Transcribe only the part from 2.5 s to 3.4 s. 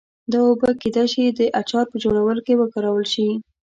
وکارول شي.